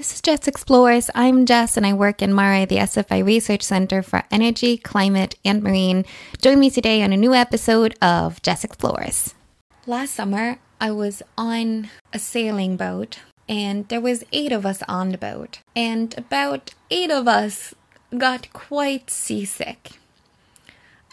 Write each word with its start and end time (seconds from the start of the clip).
This 0.00 0.14
is 0.14 0.22
Jess 0.22 0.48
Explores. 0.48 1.10
I'm 1.14 1.44
Jess 1.44 1.76
and 1.76 1.84
I 1.84 1.92
work 1.92 2.22
in 2.22 2.30
MaREI, 2.30 2.66
the 2.66 2.78
SFI 2.78 3.22
Research 3.22 3.62
Center 3.62 4.00
for 4.00 4.22
Energy, 4.30 4.78
Climate, 4.78 5.34
and 5.44 5.62
Marine. 5.62 6.06
Join 6.40 6.58
me 6.58 6.70
today 6.70 7.02
on 7.02 7.12
a 7.12 7.18
new 7.18 7.34
episode 7.34 7.94
of 8.00 8.40
Jess 8.40 8.64
Explores. 8.64 9.34
Last 9.86 10.14
summer, 10.14 10.56
I 10.80 10.90
was 10.90 11.22
on 11.36 11.90
a 12.14 12.18
sailing 12.18 12.78
boat 12.78 13.18
and 13.46 13.86
there 13.88 14.00
was 14.00 14.24
8 14.32 14.52
of 14.52 14.64
us 14.64 14.82
on 14.88 15.10
the 15.10 15.18
boat 15.18 15.58
and 15.76 16.16
about 16.16 16.72
8 16.90 17.10
of 17.10 17.28
us 17.28 17.74
got 18.16 18.50
quite 18.54 19.10
seasick. 19.10 19.90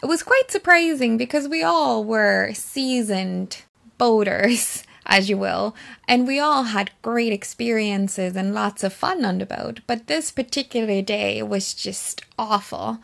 It 0.02 0.06
was 0.06 0.22
quite 0.22 0.50
surprising 0.50 1.18
because 1.18 1.46
we 1.46 1.62
all 1.62 2.04
were 2.04 2.54
seasoned 2.54 3.64
boaters 3.98 4.82
as 5.08 5.30
you 5.30 5.38
will. 5.38 5.74
And 6.06 6.26
we 6.26 6.38
all 6.38 6.64
had 6.64 6.90
great 7.02 7.32
experiences 7.32 8.36
and 8.36 8.54
lots 8.54 8.84
of 8.84 8.92
fun 8.92 9.24
on 9.24 9.38
the 9.38 9.46
boat. 9.46 9.80
But 9.86 10.06
this 10.06 10.30
particular 10.30 11.02
day 11.02 11.42
was 11.42 11.74
just 11.74 12.22
awful. 12.38 12.98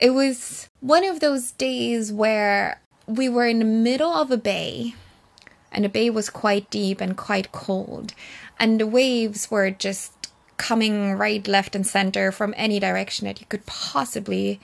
It 0.00 0.10
was 0.10 0.68
one 0.80 1.04
of 1.04 1.20
those 1.20 1.52
days 1.52 2.12
where 2.12 2.80
we 3.06 3.28
were 3.28 3.46
in 3.46 3.60
the 3.60 3.64
middle 3.64 4.12
of 4.12 4.30
a 4.30 4.36
bay, 4.36 4.94
and 5.72 5.84
the 5.84 5.88
bay 5.88 6.10
was 6.10 6.28
quite 6.28 6.70
deep 6.70 7.00
and 7.00 7.16
quite 7.16 7.52
cold, 7.52 8.12
and 8.60 8.80
the 8.80 8.86
waves 8.86 9.50
were 9.50 9.70
just 9.70 10.12
coming 10.56 11.12
right, 11.12 11.46
left, 11.48 11.74
and 11.74 11.86
center 11.86 12.30
from 12.30 12.52
any 12.56 12.78
direction 12.78 13.26
that 13.26 13.40
you 13.40 13.46
could 13.48 13.64
possibly 13.66 14.60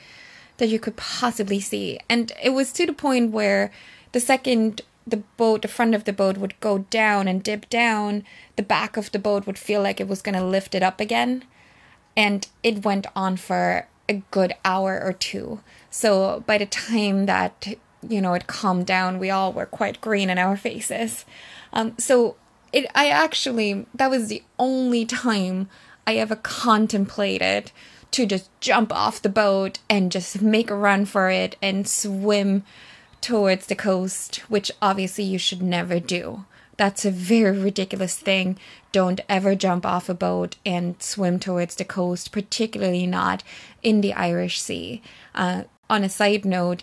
that 0.58 0.68
you 0.68 0.78
could 0.78 0.96
possibly 0.96 1.58
see. 1.58 1.98
And 2.08 2.30
it 2.40 2.50
was 2.50 2.72
to 2.74 2.86
the 2.86 2.92
point 2.92 3.32
where 3.32 3.72
the 4.12 4.20
second 4.20 4.82
the 5.06 5.18
boat, 5.36 5.62
the 5.62 5.68
front 5.68 5.94
of 5.94 6.04
the 6.04 6.12
boat 6.12 6.38
would 6.38 6.58
go 6.60 6.78
down 6.78 7.28
and 7.28 7.42
dip 7.42 7.68
down, 7.68 8.24
the 8.56 8.62
back 8.62 8.96
of 8.96 9.12
the 9.12 9.18
boat 9.18 9.46
would 9.46 9.58
feel 9.58 9.82
like 9.82 10.00
it 10.00 10.08
was 10.08 10.22
going 10.22 10.34
to 10.34 10.44
lift 10.44 10.74
it 10.74 10.82
up 10.82 11.00
again. 11.00 11.44
And 12.16 12.46
it 12.62 12.84
went 12.84 13.06
on 13.14 13.36
for 13.36 13.88
a 14.08 14.22
good 14.30 14.54
hour 14.64 15.00
or 15.02 15.12
two. 15.12 15.60
So 15.90 16.42
by 16.46 16.58
the 16.58 16.66
time 16.66 17.26
that, 17.26 17.74
you 18.08 18.20
know, 18.20 18.34
it 18.34 18.46
calmed 18.46 18.86
down, 18.86 19.18
we 19.18 19.30
all 19.30 19.52
were 19.52 19.66
quite 19.66 20.00
green 20.00 20.30
in 20.30 20.38
our 20.38 20.56
faces. 20.56 21.24
Um, 21.72 21.94
so 21.98 22.36
it, 22.72 22.86
I 22.94 23.08
actually, 23.08 23.86
that 23.94 24.10
was 24.10 24.28
the 24.28 24.42
only 24.58 25.04
time 25.04 25.68
I 26.06 26.16
ever 26.16 26.36
contemplated 26.36 27.72
to 28.12 28.26
just 28.26 28.48
jump 28.60 28.92
off 28.92 29.22
the 29.22 29.28
boat 29.28 29.80
and 29.90 30.12
just 30.12 30.40
make 30.40 30.70
a 30.70 30.76
run 30.76 31.04
for 31.04 31.30
it 31.30 31.56
and 31.60 31.88
swim 31.88 32.62
towards 33.24 33.66
the 33.66 33.74
coast, 33.74 34.36
which 34.48 34.70
obviously 34.82 35.24
you 35.24 35.38
should 35.38 35.62
never 35.62 35.98
do. 35.98 36.44
That's 36.76 37.06
a 37.06 37.10
very 37.10 37.58
ridiculous 37.58 38.16
thing. 38.16 38.58
Don't 38.92 39.22
ever 39.30 39.54
jump 39.54 39.86
off 39.86 40.10
a 40.10 40.14
boat 40.14 40.56
and 40.66 41.00
swim 41.00 41.38
towards 41.38 41.76
the 41.76 41.86
coast, 41.86 42.32
particularly 42.32 43.06
not 43.06 43.42
in 43.82 44.02
the 44.02 44.12
Irish 44.12 44.60
Sea. 44.60 45.00
Uh, 45.34 45.62
on 45.88 46.04
a 46.04 46.10
side 46.10 46.44
note, 46.44 46.82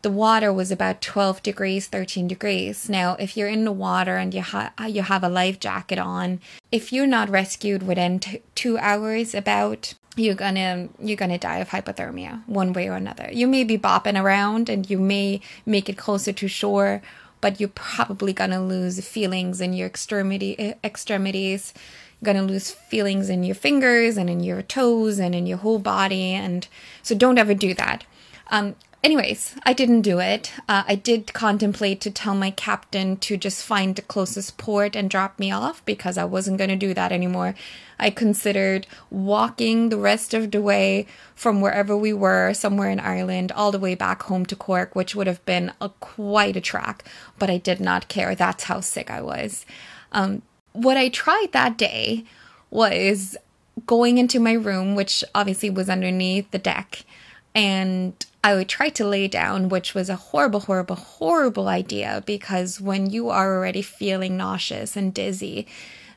the 0.00 0.10
water 0.10 0.50
was 0.50 0.70
about 0.70 1.02
12 1.02 1.42
degrees 1.42 1.86
13 1.86 2.26
degrees 2.26 2.88
now 2.88 3.14
if 3.20 3.36
you're 3.36 3.46
in 3.46 3.64
the 3.64 3.70
water 3.70 4.16
and 4.16 4.34
you, 4.34 4.42
ha- 4.42 4.72
you 4.88 5.00
have 5.02 5.22
a 5.22 5.28
life 5.28 5.60
jacket 5.60 5.96
on 5.96 6.40
if 6.72 6.92
you're 6.92 7.06
not 7.06 7.30
rescued 7.30 7.84
within 7.84 8.18
t- 8.18 8.42
two 8.56 8.76
hours 8.78 9.32
about 9.32 9.94
you're 10.16 10.34
gonna 10.34 10.88
you're 10.98 11.16
gonna 11.16 11.38
die 11.38 11.58
of 11.58 11.70
hypothermia 11.70 12.46
one 12.46 12.72
way 12.72 12.88
or 12.88 12.94
another. 12.94 13.28
You 13.32 13.46
may 13.46 13.64
be 13.64 13.78
bopping 13.78 14.20
around 14.20 14.68
and 14.68 14.88
you 14.88 14.98
may 14.98 15.40
make 15.64 15.88
it 15.88 15.96
closer 15.96 16.32
to 16.32 16.48
shore, 16.48 17.02
but 17.40 17.60
you're 17.60 17.70
probably 17.70 18.32
gonna 18.32 18.64
lose 18.64 19.06
feelings 19.06 19.60
in 19.60 19.72
your 19.72 19.86
extremity 19.86 20.74
extremities. 20.84 21.72
You're 22.20 22.34
gonna 22.34 22.46
lose 22.46 22.70
feelings 22.70 23.30
in 23.30 23.42
your 23.42 23.54
fingers 23.54 24.16
and 24.16 24.28
in 24.28 24.40
your 24.40 24.62
toes 24.62 25.18
and 25.18 25.34
in 25.34 25.46
your 25.46 25.58
whole 25.58 25.78
body, 25.78 26.32
and 26.32 26.66
so 27.02 27.14
don't 27.14 27.38
ever 27.38 27.54
do 27.54 27.74
that. 27.74 28.04
Um, 28.50 28.76
Anyways, 29.04 29.56
I 29.64 29.72
didn't 29.72 30.02
do 30.02 30.20
it. 30.20 30.52
Uh, 30.68 30.84
I 30.86 30.94
did 30.94 31.32
contemplate 31.32 32.00
to 32.02 32.10
tell 32.10 32.36
my 32.36 32.52
captain 32.52 33.16
to 33.16 33.36
just 33.36 33.64
find 33.64 33.96
the 33.96 34.02
closest 34.02 34.58
port 34.58 34.94
and 34.94 35.10
drop 35.10 35.40
me 35.40 35.50
off 35.50 35.84
because 35.84 36.16
I 36.16 36.24
wasn't 36.24 36.58
going 36.58 36.70
to 36.70 36.76
do 36.76 36.94
that 36.94 37.10
anymore. 37.10 37.56
I 37.98 38.10
considered 38.10 38.86
walking 39.10 39.88
the 39.88 39.96
rest 39.96 40.34
of 40.34 40.52
the 40.52 40.62
way 40.62 41.06
from 41.34 41.60
wherever 41.60 41.96
we 41.96 42.12
were, 42.12 42.54
somewhere 42.54 42.90
in 42.90 43.00
Ireland, 43.00 43.50
all 43.50 43.72
the 43.72 43.78
way 43.80 43.96
back 43.96 44.22
home 44.22 44.46
to 44.46 44.54
Cork, 44.54 44.94
which 44.94 45.16
would 45.16 45.26
have 45.26 45.44
been 45.44 45.72
a, 45.80 45.88
quite 45.88 46.56
a 46.56 46.60
track, 46.60 47.04
but 47.40 47.50
I 47.50 47.58
did 47.58 47.80
not 47.80 48.06
care. 48.06 48.36
That's 48.36 48.64
how 48.64 48.78
sick 48.80 49.10
I 49.10 49.20
was. 49.20 49.66
Um, 50.12 50.42
what 50.74 50.96
I 50.96 51.08
tried 51.08 51.48
that 51.52 51.76
day 51.76 52.24
was 52.70 53.36
going 53.84 54.18
into 54.18 54.38
my 54.38 54.52
room, 54.52 54.94
which 54.94 55.24
obviously 55.34 55.70
was 55.70 55.90
underneath 55.90 56.50
the 56.52 56.58
deck, 56.58 57.04
and 57.54 58.14
I 58.44 58.54
would 58.54 58.68
try 58.68 58.88
to 58.90 59.06
lay 59.06 59.28
down, 59.28 59.68
which 59.68 59.94
was 59.94 60.08
a 60.08 60.16
horrible, 60.16 60.60
horrible, 60.60 60.96
horrible 60.96 61.68
idea 61.68 62.22
because 62.26 62.80
when 62.80 63.10
you 63.10 63.28
are 63.28 63.54
already 63.54 63.82
feeling 63.82 64.36
nauseous 64.36 64.96
and 64.96 65.14
dizzy, 65.14 65.66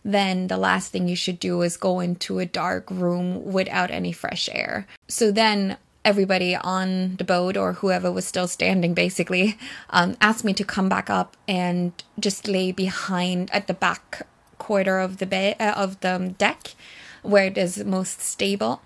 then 0.04 0.48
the 0.48 0.58
last 0.58 0.92
thing 0.92 1.08
you 1.08 1.16
should 1.16 1.40
do 1.40 1.62
is 1.62 1.78
go 1.78 2.00
into 2.00 2.40
a 2.40 2.46
dark 2.46 2.90
room 2.90 3.52
without 3.52 3.92
any 3.92 4.12
fresh 4.12 4.50
air. 4.52 4.88
So 5.08 5.32
then 5.32 5.78
everybody 6.04 6.56
on 6.56 7.16
the 7.18 7.24
boat 7.24 7.58
or 7.58 7.74
whoever 7.74 8.12
was 8.12 8.26
still 8.26 8.48
standing 8.48 8.94
basically 8.94 9.58
um, 9.90 10.16
asked 10.22 10.44
me 10.44 10.54
to 10.54 10.64
come 10.64 10.88
back 10.88 11.10
up 11.10 11.36
and 11.48 11.92
just 12.20 12.48
lay 12.48 12.72
behind 12.72 13.50
at 13.52 13.68
the 13.68 13.74
back 13.74 14.28
quarter 14.60 15.00
of 15.00 15.18
the 15.18 15.26
bed 15.26 15.56
uh, 15.60 15.74
of 15.76 16.00
the 16.00 16.34
deck 16.38 16.76
where 17.24 17.46
it 17.46 17.58
is 17.58 17.84
most 17.84 18.22
stable 18.22 18.82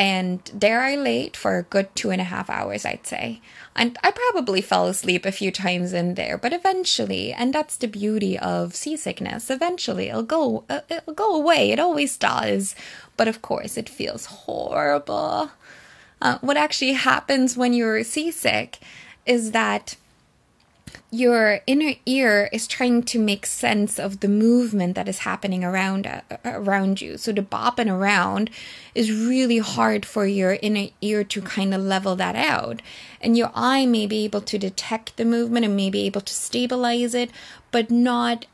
and 0.00 0.40
there 0.54 0.80
I 0.80 0.96
laid 0.96 1.36
for 1.36 1.58
a 1.58 1.62
good 1.62 1.94
two 1.94 2.10
and 2.10 2.22
a 2.22 2.24
half 2.24 2.48
hours, 2.48 2.86
I'd 2.86 3.06
say. 3.06 3.42
And 3.76 3.98
I 4.02 4.10
probably 4.10 4.62
fell 4.62 4.86
asleep 4.86 5.26
a 5.26 5.30
few 5.30 5.52
times 5.52 5.92
in 5.92 6.14
there, 6.14 6.38
but 6.38 6.54
eventually, 6.54 7.34
and 7.34 7.52
that's 7.52 7.76
the 7.76 7.86
beauty 7.86 8.38
of 8.38 8.74
seasickness, 8.74 9.50
eventually 9.50 10.08
it'll 10.08 10.22
go, 10.22 10.64
uh, 10.70 10.80
it'll 10.88 11.12
go 11.12 11.34
away. 11.34 11.70
It 11.70 11.78
always 11.78 12.16
does. 12.16 12.74
But 13.18 13.28
of 13.28 13.42
course, 13.42 13.76
it 13.76 13.90
feels 13.90 14.24
horrible. 14.24 15.50
Uh, 16.22 16.38
what 16.40 16.56
actually 16.56 16.94
happens 16.94 17.58
when 17.58 17.74
you're 17.74 18.02
seasick 18.02 18.78
is 19.26 19.50
that 19.50 19.96
your 21.10 21.60
inner 21.66 21.94
ear 22.06 22.48
is 22.52 22.68
trying 22.68 23.02
to 23.02 23.18
make 23.18 23.44
sense 23.44 23.98
of 23.98 24.20
the 24.20 24.28
movement 24.28 24.94
that 24.94 25.08
is 25.08 25.20
happening 25.20 25.64
around 25.64 26.06
uh, 26.06 26.20
around 26.44 27.00
you. 27.00 27.18
So 27.18 27.32
the 27.32 27.42
bopping 27.42 27.92
around 27.92 28.50
is 28.94 29.10
really 29.10 29.58
hard 29.58 30.06
for 30.06 30.24
your 30.24 30.58
inner 30.62 30.88
ear 31.00 31.24
to 31.24 31.42
kind 31.42 31.74
of 31.74 31.82
level 31.82 32.14
that 32.16 32.36
out. 32.36 32.80
And 33.20 33.36
your 33.36 33.50
eye 33.54 33.86
may 33.86 34.06
be 34.06 34.24
able 34.24 34.40
to 34.42 34.58
detect 34.58 35.16
the 35.16 35.24
movement 35.24 35.64
and 35.64 35.74
may 35.74 35.90
be 35.90 36.06
able 36.06 36.20
to 36.20 36.32
stabilize 36.32 37.14
it, 37.14 37.30
but 37.72 37.90
not 37.90 38.46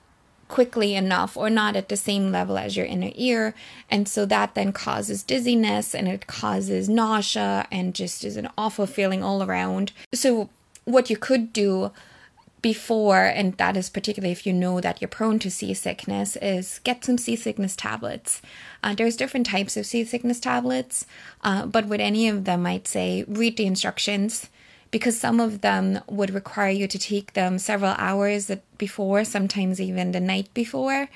quickly 0.48 0.94
enough 0.94 1.36
or 1.36 1.50
not 1.50 1.76
at 1.76 1.88
the 1.88 1.96
same 1.96 2.30
level 2.30 2.56
as 2.56 2.76
your 2.76 2.86
inner 2.86 3.10
ear. 3.16 3.54
And 3.90 4.08
so 4.08 4.24
that 4.26 4.54
then 4.54 4.72
causes 4.72 5.22
dizziness 5.22 5.94
and 5.94 6.08
it 6.08 6.26
causes 6.26 6.88
nausea 6.88 7.66
and 7.70 7.94
just 7.94 8.24
is 8.24 8.36
an 8.36 8.48
awful 8.56 8.86
feeling 8.86 9.22
all 9.22 9.42
around. 9.42 9.92
So 10.14 10.48
what 10.84 11.10
you 11.10 11.16
could 11.16 11.52
do 11.52 11.90
before, 12.66 13.22
and 13.22 13.56
that 13.58 13.76
is 13.76 13.88
particularly 13.88 14.32
if 14.32 14.44
you 14.44 14.52
know 14.52 14.80
that 14.80 15.00
you're 15.00 15.06
prone 15.08 15.38
to 15.38 15.48
seasickness, 15.48 16.36
is 16.42 16.80
get 16.82 17.04
some 17.04 17.16
seasickness 17.16 17.76
tablets. 17.76 18.42
Uh, 18.82 18.92
there's 18.92 19.14
different 19.14 19.46
types 19.46 19.76
of 19.76 19.86
seasickness 19.86 20.40
tablets, 20.40 21.06
uh, 21.44 21.64
but 21.64 21.86
with 21.86 22.00
any 22.00 22.26
of 22.26 22.44
them, 22.44 22.66
I'd 22.66 22.88
say 22.88 23.24
read 23.28 23.56
the 23.56 23.66
instructions 23.66 24.50
because 24.90 25.16
some 25.16 25.38
of 25.38 25.60
them 25.60 26.00
would 26.08 26.34
require 26.34 26.72
you 26.72 26.88
to 26.88 26.98
take 26.98 27.34
them 27.34 27.60
several 27.60 27.94
hours 27.98 28.50
before, 28.78 29.24
sometimes 29.24 29.80
even 29.80 30.10
the 30.10 30.18
night 30.18 30.52
before, 30.52 31.08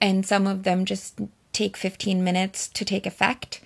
and 0.00 0.24
some 0.24 0.46
of 0.46 0.62
them 0.62 0.84
just 0.84 1.20
take 1.52 1.76
15 1.76 2.22
minutes 2.22 2.68
to 2.68 2.84
take 2.84 3.06
effect. 3.06 3.60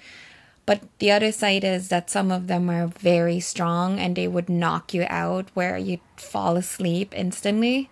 But 0.66 0.82
the 0.98 1.12
other 1.12 1.30
side 1.30 1.62
is 1.62 1.88
that 1.88 2.10
some 2.10 2.32
of 2.32 2.48
them 2.48 2.68
are 2.68 2.88
very 2.88 3.38
strong 3.38 4.00
and 4.00 4.16
they 4.16 4.26
would 4.26 4.48
knock 4.48 4.92
you 4.92 5.06
out 5.08 5.46
where 5.54 5.78
you'd 5.78 6.00
fall 6.16 6.56
asleep 6.56 7.14
instantly. 7.16 7.88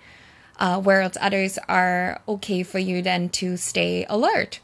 Uh, 0.59 0.81
whereas 0.81 1.17
others 1.21 1.59
are 1.69 2.21
okay 2.29 2.63
for 2.63 2.79
you 2.79 3.03
then 3.03 3.29
to 3.29 3.57
stay 3.57 4.05
alert. 4.09 4.61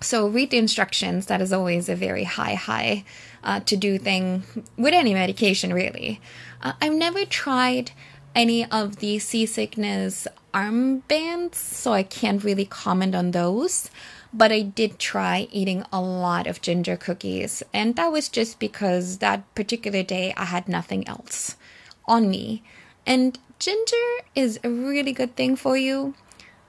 So 0.00 0.28
read 0.28 0.50
the 0.50 0.58
instructions. 0.58 1.26
That 1.26 1.40
is 1.40 1.52
always 1.52 1.88
a 1.88 1.96
very 1.96 2.24
high, 2.24 2.54
high 2.54 3.04
uh, 3.42 3.60
to 3.60 3.76
do 3.76 3.98
thing 3.98 4.42
with 4.76 4.92
any 4.92 5.14
medication, 5.14 5.72
really. 5.72 6.20
Uh, 6.62 6.72
I've 6.80 6.94
never 6.94 7.24
tried 7.24 7.92
any 8.34 8.68
of 8.70 8.96
the 8.96 9.18
seasickness 9.18 10.26
armbands, 10.52 11.54
so 11.54 11.92
I 11.92 12.02
can't 12.02 12.42
really 12.42 12.64
comment 12.64 13.14
on 13.14 13.30
those 13.30 13.90
but 14.34 14.50
I 14.50 14.62
did 14.62 14.98
try 14.98 15.46
eating 15.52 15.84
a 15.92 16.00
lot 16.00 16.48
of 16.48 16.60
ginger 16.60 16.96
cookies, 16.96 17.62
and 17.72 17.94
that 17.94 18.10
was 18.10 18.28
just 18.28 18.58
because 18.58 19.18
that 19.18 19.54
particular 19.54 20.02
day 20.02 20.34
I 20.36 20.46
had 20.46 20.68
nothing 20.68 21.06
else 21.06 21.56
on 22.06 22.28
me. 22.28 22.64
And 23.06 23.38
ginger 23.60 23.96
is 24.34 24.58
a 24.64 24.70
really 24.70 25.12
good 25.12 25.36
thing 25.36 25.54
for 25.54 25.76
you. 25.76 26.14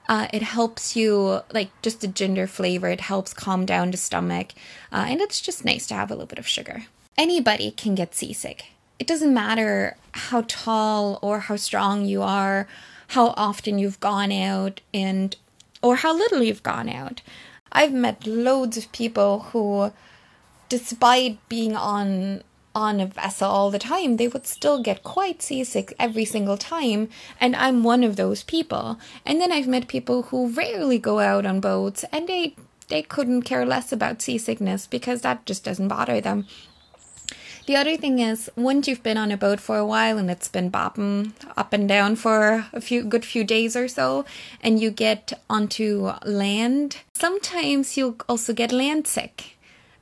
Uh, 0.08 0.28
it 0.32 0.42
helps 0.42 0.94
you, 0.94 1.40
like 1.52 1.70
just 1.82 2.00
the 2.00 2.06
ginger 2.06 2.46
flavor, 2.46 2.88
it 2.88 3.00
helps 3.00 3.34
calm 3.34 3.66
down 3.66 3.90
the 3.90 3.96
stomach. 3.96 4.52
Uh, 4.92 5.06
and 5.08 5.20
it's 5.20 5.40
just 5.40 5.64
nice 5.64 5.88
to 5.88 5.94
have 5.94 6.10
a 6.10 6.14
little 6.14 6.28
bit 6.28 6.38
of 6.38 6.46
sugar. 6.46 6.84
Anybody 7.18 7.72
can 7.72 7.96
get 7.96 8.14
seasick. 8.14 8.66
It 9.00 9.08
doesn't 9.08 9.34
matter 9.34 9.96
how 10.12 10.44
tall 10.46 11.18
or 11.20 11.40
how 11.40 11.56
strong 11.56 12.04
you 12.04 12.22
are, 12.22 12.68
how 13.08 13.34
often 13.36 13.80
you've 13.80 13.98
gone 13.98 14.30
out, 14.30 14.80
and 14.94 15.34
or 15.82 15.96
how 15.96 16.14
little 16.14 16.42
you've 16.42 16.62
gone 16.62 16.88
out. 16.88 17.22
I've 17.72 17.92
met 17.92 18.26
loads 18.26 18.76
of 18.76 18.92
people 18.92 19.40
who, 19.50 19.92
despite 20.68 21.38
being 21.48 21.76
on 21.76 22.42
on 22.74 23.00
a 23.00 23.06
vessel 23.06 23.48
all 23.48 23.70
the 23.70 23.78
time, 23.78 24.18
they 24.18 24.28
would 24.28 24.46
still 24.46 24.82
get 24.82 25.02
quite 25.02 25.40
seasick 25.40 25.94
every 25.98 26.26
single 26.26 26.58
time. 26.58 27.08
And 27.40 27.56
I'm 27.56 27.82
one 27.82 28.04
of 28.04 28.16
those 28.16 28.42
people. 28.42 29.00
And 29.24 29.40
then 29.40 29.50
I've 29.50 29.66
met 29.66 29.88
people 29.88 30.24
who 30.24 30.50
rarely 30.50 30.98
go 30.98 31.20
out 31.20 31.46
on 31.46 31.60
boats 31.60 32.04
and 32.12 32.28
they 32.28 32.54
they 32.88 33.02
couldn't 33.02 33.42
care 33.42 33.64
less 33.66 33.92
about 33.92 34.22
seasickness 34.22 34.86
because 34.86 35.22
that 35.22 35.46
just 35.46 35.64
doesn't 35.64 35.88
bother 35.88 36.20
them. 36.20 36.46
The 37.66 37.74
other 37.74 37.96
thing 37.96 38.20
is, 38.20 38.48
once 38.54 38.86
you've 38.86 39.02
been 39.02 39.18
on 39.18 39.32
a 39.32 39.36
boat 39.36 39.58
for 39.58 39.76
a 39.76 39.84
while 39.84 40.18
and 40.18 40.30
it's 40.30 40.46
been 40.46 40.70
bopping 40.70 41.32
up 41.56 41.72
and 41.72 41.88
down 41.88 42.14
for 42.14 42.66
a 42.72 42.80
few 42.80 43.02
good 43.02 43.24
few 43.24 43.42
days 43.42 43.74
or 43.74 43.88
so, 43.88 44.24
and 44.62 44.80
you 44.80 44.92
get 44.92 45.32
onto 45.50 46.12
land, 46.24 46.98
sometimes 47.14 47.96
you'll 47.96 48.16
also 48.28 48.52
get 48.52 48.70
land 48.70 49.08
sick. 49.08 49.56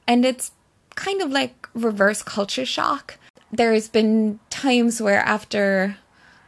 And 0.07 0.27
it's 0.27 0.53
kind 0.95 1.23
of 1.23 1.31
like 1.31 1.67
reverse 1.73 2.23
culture 2.23 2.67
shock. 2.67 3.17
There's 3.51 3.89
been 3.89 4.41
times 4.51 5.01
where 5.01 5.21
after 5.21 5.97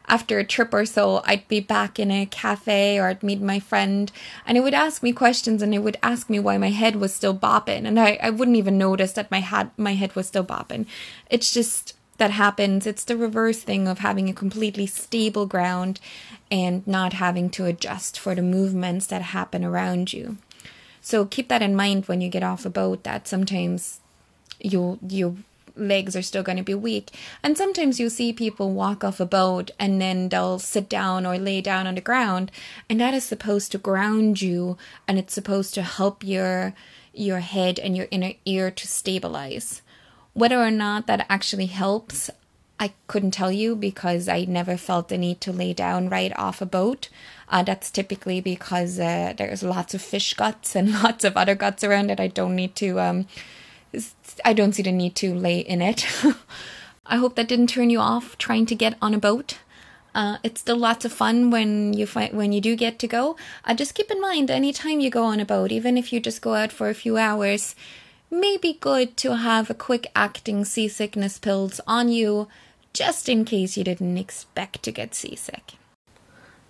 after 0.08 0.38
a 0.38 0.44
trip 0.44 0.73
or 0.73 0.87
so, 0.87 1.23
I'd 1.25 1.47
be 1.49 1.61
back 1.61 1.99
in 1.99 2.11
a 2.11 2.26
cafe 2.26 2.99
or 2.99 3.06
I'd 3.06 3.23
meet 3.23 3.41
my 3.41 3.58
friend 3.58 4.11
and 4.47 4.56
it 4.56 4.62
would 4.62 4.75
ask 4.75 5.03
me 5.03 5.12
questions 5.12 5.62
and 5.62 5.75
it 5.75 5.81
would 5.81 5.99
ask 6.03 6.31
me 6.31 6.38
why 6.38 6.58
my 6.58 6.70
head 6.70 6.97
was 6.97 7.14
still 7.14 7.37
bopping. 7.37 7.87
And 7.87 7.99
I, 7.99 8.19
I 8.23 8.31
wouldn't 8.31 8.56
even 8.56 8.79
notice 8.79 9.12
that 9.12 9.31
my 9.31 9.41
head, 9.41 9.70
my 9.76 9.94
head 9.94 10.14
was 10.14 10.26
still 10.26 10.44
bopping. 10.44 10.87
It's 11.31 11.53
just 11.53 11.94
that 12.19 12.31
happens. 12.31 12.87
It's 12.87 13.05
the 13.05 13.17
reverse 13.17 13.61
thing 13.61 13.88
of 13.88 13.99
having 13.99 14.29
a 14.29 14.35
completely 14.35 14.87
stable 14.87 15.47
ground 15.47 16.00
and 16.50 16.87
not 16.87 17.14
having 17.14 17.50
to 17.50 17.67
adjust 17.67 18.19
for 18.19 18.35
the 18.35 18.43
movements 18.43 19.06
that 19.06 19.23
happen 19.23 19.64
around 19.64 20.12
you. 20.12 20.37
So 21.00 21.25
keep 21.25 21.49
that 21.49 21.62
in 21.62 21.76
mind 21.76 22.06
when 22.06 22.20
you 22.20 22.29
get 22.29 22.43
off 22.43 22.64
a 22.64 22.70
boat 22.70 23.05
that 23.05 23.29
sometimes 23.29 24.00
you 24.58 24.99
you 25.06 25.38
legs 25.76 26.17
are 26.17 26.23
still 26.23 26.43
going 26.43 26.58
to 26.58 26.64
be 26.64 26.75
weak. 26.75 27.11
And 27.43 27.56
sometimes 27.56 28.00
you'll 28.00 28.11
see 28.11 28.32
people 28.32 28.73
walk 28.73 29.05
off 29.05 29.20
a 29.20 29.26
boat 29.26 29.70
and 29.78 30.00
then 30.00 30.28
they'll 30.28 30.58
sit 30.58 30.88
down 30.88 31.26
or 31.26 31.38
lay 31.38 31.61
down 31.61 31.87
on 31.87 31.94
the 31.94 32.00
ground, 32.00 32.50
and 32.88 33.00
that 33.00 33.14
is 33.14 33.25
supposed 33.25 33.73
to 33.73 33.78
ground 33.78 34.40
you 34.40 34.76
and 35.06 35.19
it's 35.19 35.34
supposed 35.34 35.75
to 35.75 35.82
help 35.82 36.25
your 36.25 36.75
your 37.12 37.40
head 37.40 37.78
and 37.78 37.96
your 37.96 38.08
inner 38.11 38.32
ear 38.44 38.70
to 38.70 38.87
stabilize. 38.87 39.81
Whether 40.34 40.61
or 40.61 40.70
not 40.70 41.06
that 41.06 41.25
actually 41.31 41.67
helps, 41.67 42.31
I 42.79 42.93
couldn't 43.06 43.31
tell 43.31 43.50
you 43.50 43.75
because 43.75 44.29
I 44.29 44.44
never 44.44 44.76
felt 44.76 45.08
the 45.08 45.17
need 45.17 45.40
to 45.43 45.52
lay 45.52 45.72
down 45.72 46.11
right 46.11 46.32
off 46.37 46.61
a 46.61 46.67
boat. 46.67 47.08
Uh, 47.49 47.62
that's 47.62 47.90
typically 47.90 48.40
because 48.40 48.99
uh, 48.99 49.32
there's 49.37 49.62
lots 49.62 49.94
of 49.94 50.02
fish 50.02 50.34
guts 50.34 50.76
and 50.76 50.93
lots 51.02 51.25
of 51.25 51.37
other 51.37 51.55
guts 51.55 51.82
around 51.82 52.08
that 52.08 52.20
I 52.20 52.26
don't 52.26 52.55
need 52.55 52.76
to 52.76 53.00
um, 53.00 53.26
I 54.44 54.52
don't 54.52 54.72
see 54.72 54.82
the 54.82 54.92
need 54.92 55.14
to 55.16 55.34
lay 55.34 55.60
in 55.60 55.80
it. 55.82 56.06
I 57.06 57.16
hope 57.16 57.36
that 57.36 57.48
didn't 57.48 57.68
turn 57.68 57.90
you 57.90 58.00
off 58.00 58.36
trying 58.38 58.66
to 58.66 58.74
get 58.74 58.96
on 59.00 59.14
a 59.14 59.18
boat. 59.18 59.58
Uh, 60.14 60.38
it's 60.42 60.60
still 60.60 60.78
lots 60.78 61.04
of 61.04 61.12
fun 61.12 61.50
when 61.50 61.92
you 61.92 62.06
when 62.06 62.52
you 62.52 62.60
do 62.60 62.74
get 62.74 62.98
to 62.98 63.06
go. 63.06 63.36
Uh, 63.64 63.74
just 63.74 63.94
keep 63.94 64.10
in 64.10 64.20
mind, 64.20 64.50
anytime 64.50 65.00
you 65.00 65.10
go 65.10 65.24
on 65.24 65.40
a 65.40 65.44
boat, 65.44 65.70
even 65.70 65.98
if 65.98 66.12
you 66.12 66.20
just 66.20 66.40
go 66.40 66.54
out 66.54 66.72
for 66.72 66.88
a 66.88 66.94
few 66.94 67.18
hours, 67.18 67.74
may 68.30 68.56
be 68.56 68.72
good 68.72 69.16
to 69.18 69.36
have 69.36 69.68
a 69.68 69.74
quick 69.74 70.10
acting 70.16 70.64
seasickness 70.64 71.38
pills 71.38 71.80
on 71.86 72.08
you, 72.08 72.48
just 72.94 73.28
in 73.28 73.44
case 73.44 73.76
you 73.76 73.84
didn't 73.84 74.16
expect 74.16 74.82
to 74.82 74.90
get 74.90 75.14
seasick. 75.14 75.72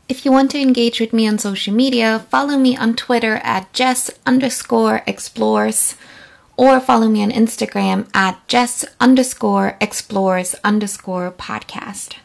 If 0.08 0.24
you 0.24 0.32
want 0.32 0.50
to 0.52 0.60
engage 0.60 0.98
with 0.98 1.12
me 1.12 1.28
on 1.28 1.38
social 1.38 1.72
media, 1.72 2.26
follow 2.30 2.58
me 2.58 2.76
on 2.76 2.94
Twitter 2.94 3.36
at 3.44 3.72
Jess 3.72 4.10
underscore 4.26 5.02
explores 5.06 5.94
or 6.56 6.81
follow 6.81 7.08
me 7.08 7.23
on 7.23 7.31
Instagram 7.31 8.08
at 8.14 8.47
Jess 8.49 8.85
underscore 9.00 9.76
explores 9.81 10.55
underscore 10.64 11.31
podcast. 11.32 12.17